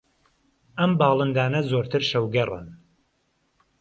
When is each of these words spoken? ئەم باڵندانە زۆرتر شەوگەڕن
ئەم 0.79 0.91
باڵندانە 1.01 1.61
زۆرتر 1.69 2.01
شەوگەڕن 2.09 2.67